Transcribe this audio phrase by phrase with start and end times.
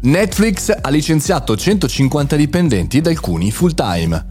[0.00, 4.26] Netflix ha licenziato 150 dipendenti ed alcuni full time.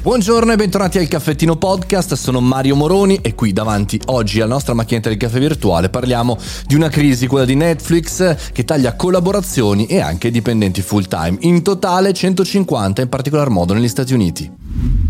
[0.00, 4.72] Buongiorno e bentornati al Caffettino Podcast, sono Mario Moroni e qui davanti oggi alla nostra
[4.72, 10.00] macchinetta del caffè virtuale parliamo di una crisi, quella di Netflix, che taglia collaborazioni e
[10.00, 15.07] anche dipendenti full time, in totale 150 in particolar modo negli Stati Uniti.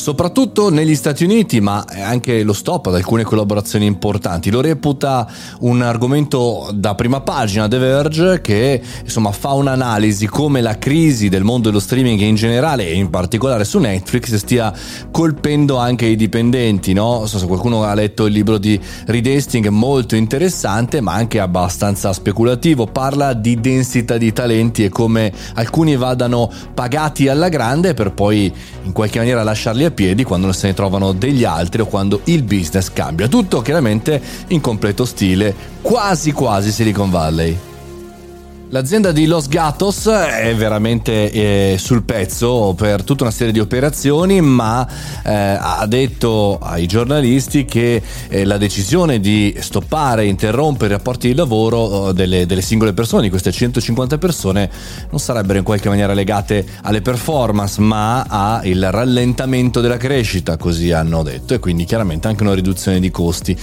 [0.00, 4.50] soprattutto negli Stati Uniti, ma anche lo stop ad alcune collaborazioni importanti.
[4.50, 10.78] Lo reputa un argomento da prima pagina The Verge che insomma fa un'analisi come la
[10.78, 14.72] crisi del mondo dello streaming in generale e in particolare su Netflix stia
[15.10, 17.18] colpendo anche i dipendenti, no?
[17.18, 21.40] Non so se qualcuno ha letto il libro di Reed Hastings, molto interessante, ma anche
[21.40, 22.86] abbastanza speculativo.
[22.86, 28.50] Parla di densità di talenti e come alcuni vadano pagati alla grande per poi
[28.84, 32.42] in qualche maniera lasciarli a piedi quando se ne trovano degli altri o quando il
[32.42, 33.28] business cambia.
[33.28, 37.69] Tutto chiaramente in completo stile, quasi quasi Silicon Valley.
[38.72, 44.40] L'azienda di Los Gatos è veramente eh, sul pezzo per tutta una serie di operazioni,
[44.40, 44.86] ma
[45.24, 51.34] eh, ha detto ai giornalisti che eh, la decisione di stoppare, interrompere i rapporti di
[51.34, 54.70] lavoro oh, delle, delle, singole persone, di queste 150 persone,
[55.10, 61.24] non sarebbero in qualche maniera legate alle performance, ma al rallentamento della crescita, così hanno
[61.24, 63.58] detto, e quindi chiaramente anche una riduzione di costi.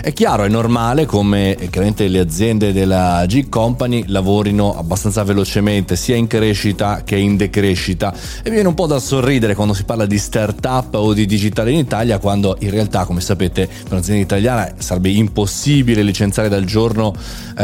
[0.00, 5.96] È chiaro, è normale come chiaramente le aziende della G Company lavorino lavorino abbastanza velocemente
[5.96, 8.14] sia in crescita che in decrescita.
[8.42, 11.78] E viene un po' da sorridere quando si parla di startup o di digitale in
[11.78, 17.14] Italia quando in realtà come sapete per un'azienda italiana sarebbe impossibile licenziare dal giorno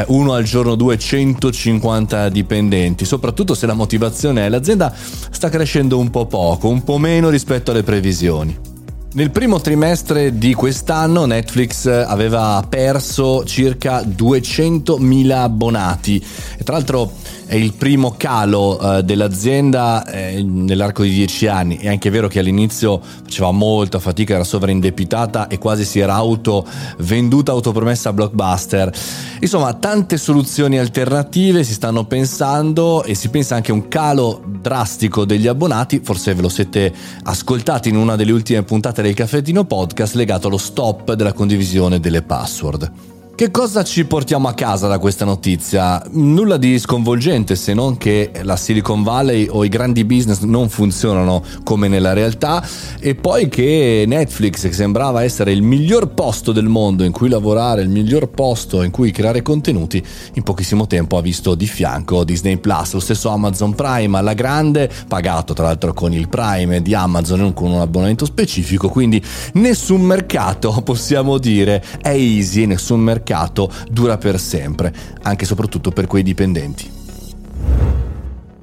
[0.07, 5.99] 1 eh, al giorno 2 150 dipendenti soprattutto se la motivazione è l'azienda sta crescendo
[5.99, 8.68] un po' poco un po' meno rispetto alle previsioni
[9.11, 16.25] nel primo trimestre di quest'anno Netflix aveva perso circa 200.000 abbonati.
[16.59, 17.13] E tra l'altro
[17.49, 21.79] è il primo calo uh, dell'azienda eh, nell'arco di dieci anni.
[21.79, 26.67] È anche vero che all'inizio faceva molta fatica, era sovraindebitata e quasi si era auto
[26.99, 28.93] venduta, autopromessa a blockbuster.
[29.41, 35.25] Insomma, tante soluzioni alternative si stanno pensando e si pensa anche a un calo drastico
[35.25, 36.03] degli abbonati.
[36.05, 36.93] Forse ve lo siete
[37.23, 42.21] ascoltati in una delle ultime puntate del Caffettino Podcast legato allo stop della condivisione delle
[42.21, 43.18] password.
[43.39, 46.05] Che cosa ci portiamo a casa da questa notizia?
[46.11, 51.45] Nulla di sconvolgente se non che la Silicon Valley o i grandi business non funzionano
[51.63, 52.67] come nella realtà
[52.99, 57.83] e poi che Netflix, che sembrava essere il miglior posto del mondo in cui lavorare,
[57.83, 62.57] il miglior posto in cui creare contenuti, in pochissimo tempo ha visto di fianco Disney
[62.57, 67.39] Plus, lo stesso Amazon Prime alla grande, pagato tra l'altro con il Prime di Amazon,
[67.39, 73.71] non con un abbonamento specifico, quindi nessun mercato possiamo dire è easy, nessun mercato mercato
[73.91, 76.97] dura per sempre, anche e soprattutto per quei dipendenti.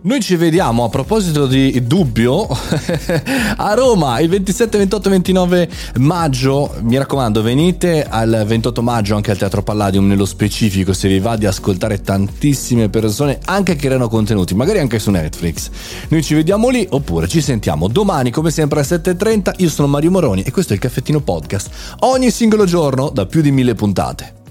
[0.06, 2.46] Noi ci vediamo a proposito di dubbio
[3.58, 6.76] a Roma il 27, 28 29 maggio.
[6.82, 11.36] Mi raccomando, venite al 28 maggio anche al Teatro Palladium nello specifico se vi va
[11.38, 15.72] di ascoltare tantissime persone anche che creano contenuti, magari anche su Netflix.
[16.10, 19.56] Noi ci vediamo lì oppure ci sentiamo domani come sempre alle 7:30.
[19.58, 21.96] Io sono Mario Moroni e questo è il Caffettino Podcast.
[22.02, 24.45] Ogni singolo giorno da più di mille puntate.